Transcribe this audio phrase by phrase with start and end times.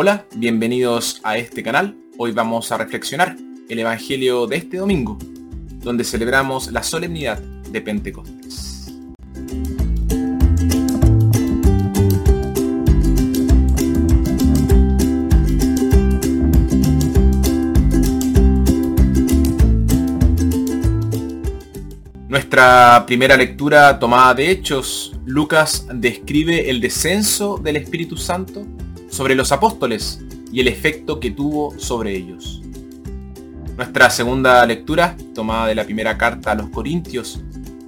[0.00, 1.96] Hola, bienvenidos a este canal.
[2.18, 3.34] Hoy vamos a reflexionar
[3.68, 5.18] el Evangelio de este domingo,
[5.82, 8.94] donde celebramos la solemnidad de Pentecostés.
[22.28, 28.64] Nuestra primera lectura tomada de Hechos, Lucas describe el descenso del Espíritu Santo
[29.18, 30.20] sobre los apóstoles
[30.52, 32.62] y el efecto que tuvo sobre ellos.
[33.76, 37.40] Nuestra segunda lectura, tomada de la primera carta a los Corintios,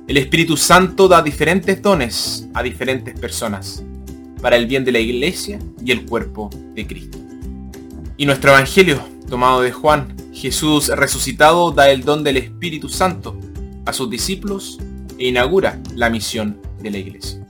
[0.08, 3.84] el Espíritu Santo da diferentes dones a diferentes personas
[4.42, 7.18] para el bien de la iglesia y el cuerpo de Cristo.
[8.16, 13.38] Y nuestro Evangelio, tomado de Juan, Jesús resucitado da el don del Espíritu Santo
[13.86, 14.80] a sus discípulos
[15.16, 17.46] e inaugura la misión de la iglesia.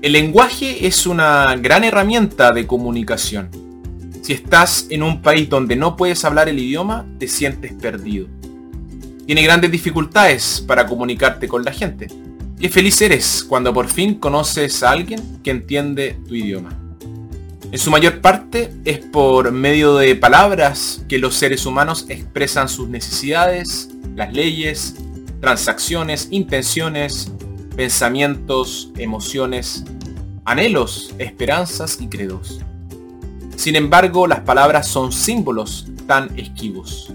[0.00, 3.50] El lenguaje es una gran herramienta de comunicación.
[4.22, 8.28] Si estás en un país donde no puedes hablar el idioma, te sientes perdido.
[9.26, 12.06] Tiene grandes dificultades para comunicarte con la gente.
[12.60, 16.78] Qué feliz eres cuando por fin conoces a alguien que entiende tu idioma.
[17.72, 22.88] En su mayor parte es por medio de palabras que los seres humanos expresan sus
[22.88, 24.94] necesidades, las leyes,
[25.40, 27.32] transacciones, intenciones,
[27.78, 29.84] pensamientos, emociones,
[30.44, 32.60] anhelos, esperanzas y credos.
[33.54, 37.12] Sin embargo, las palabras son símbolos tan esquivos.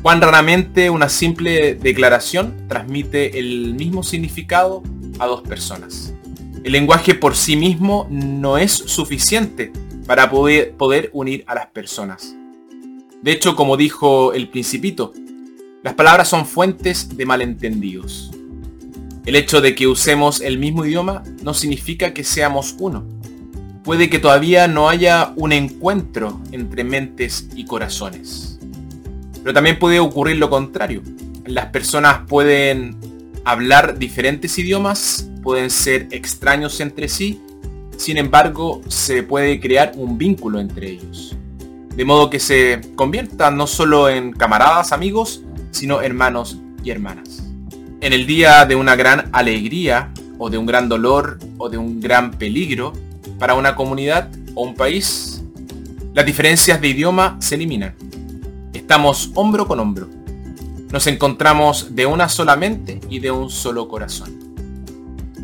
[0.00, 4.82] Cuán raramente una simple declaración transmite el mismo significado
[5.18, 6.14] a dos personas.
[6.64, 9.74] El lenguaje por sí mismo no es suficiente
[10.06, 12.34] para poder, poder unir a las personas.
[13.20, 15.12] De hecho, como dijo el principito,
[15.82, 18.30] las palabras son fuentes de malentendidos.
[19.30, 23.06] El hecho de que usemos el mismo idioma no significa que seamos uno.
[23.84, 28.58] Puede que todavía no haya un encuentro entre mentes y corazones.
[29.40, 31.04] Pero también puede ocurrir lo contrario.
[31.46, 32.96] Las personas pueden
[33.44, 37.40] hablar diferentes idiomas, pueden ser extraños entre sí,
[37.98, 41.36] sin embargo se puede crear un vínculo entre ellos.
[41.94, 47.49] De modo que se conviertan no solo en camaradas, amigos, sino hermanos y hermanas
[48.00, 52.00] en el día de una gran alegría o de un gran dolor o de un
[52.00, 52.94] gran peligro
[53.38, 55.42] para una comunidad o un país,
[56.14, 57.94] las diferencias de idioma se eliminan.
[58.72, 60.08] Estamos hombro con hombro.
[60.90, 64.54] Nos encontramos de una sola mente y de un solo corazón.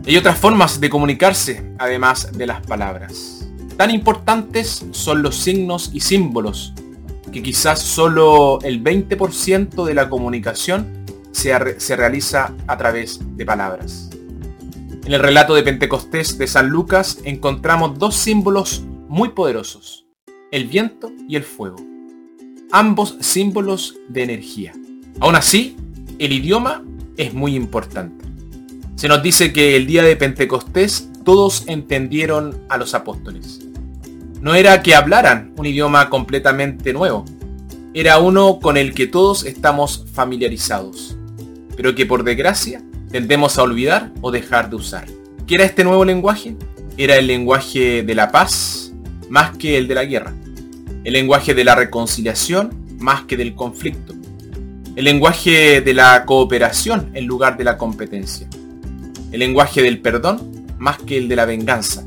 [0.07, 3.47] Hay otras formas de comunicarse, además de las palabras.
[3.77, 6.73] Tan importantes son los signos y símbolos,
[7.31, 10.96] que quizás solo el 20% de la comunicación
[11.37, 14.09] se, realiza a través de palabras.
[15.05, 20.07] En el relato de Pentecostés de San Lucas encontramos dos símbolos muy poderosos,
[20.51, 21.77] el viento y el fuego,
[22.73, 24.73] ambos símbolos de energía.
[25.21, 25.77] Aún así,
[26.19, 26.83] el idioma
[27.19, 28.25] es muy importante.
[28.97, 33.61] Se nos dice que el día de Pentecostés todos entendieron a los apóstoles.
[34.41, 37.27] No era que hablaran un idioma completamente nuevo,
[37.93, 41.16] era uno con el que todos estamos familiarizados
[41.77, 45.07] pero que por desgracia tendemos a olvidar o dejar de usar.
[45.47, 46.57] ¿Qué era este nuevo lenguaje?
[46.97, 48.93] Era el lenguaje de la paz
[49.29, 50.33] más que el de la guerra.
[51.05, 54.15] El lenguaje de la reconciliación más que del conflicto.
[54.97, 58.49] El lenguaje de la cooperación en lugar de la competencia.
[59.31, 62.05] El lenguaje del perdón más que el de la venganza.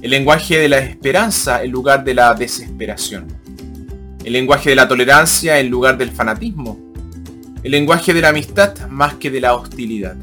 [0.00, 3.26] El lenguaje de la esperanza en lugar de la desesperación.
[4.24, 6.85] El lenguaje de la tolerancia en lugar del fanatismo
[7.66, 10.14] el lenguaje de la amistad más que de la hostilidad.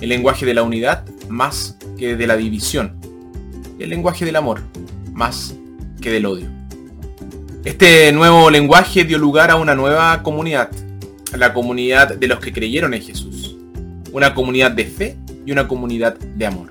[0.00, 2.94] El lenguaje de la unidad más que de la división.
[3.80, 4.60] El lenguaje del amor
[5.12, 5.56] más
[6.00, 6.46] que del odio.
[7.64, 10.70] Este nuevo lenguaje dio lugar a una nueva comunidad,
[11.36, 13.56] la comunidad de los que creyeron en Jesús.
[14.12, 16.68] Una comunidad de fe y una comunidad de amor.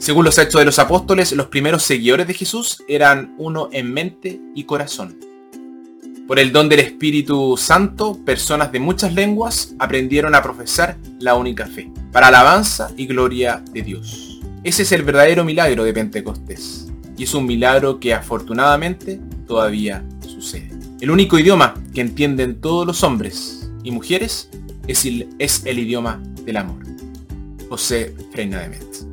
[0.00, 4.38] Según los hechos de los apóstoles, los primeros seguidores de Jesús eran uno en mente
[4.54, 5.16] y corazón.
[6.26, 11.66] Por el don del Espíritu Santo, personas de muchas lenguas aprendieron a profesar la única
[11.66, 14.40] fe, para alabanza y gloria de Dios.
[14.62, 20.70] Ese es el verdadero milagro de Pentecostés, y es un milagro que afortunadamente todavía sucede.
[21.00, 24.48] El único idioma que entienden todos los hombres y mujeres
[24.86, 26.82] es el, idioma del amor.
[27.68, 29.11] José Freina de Metz.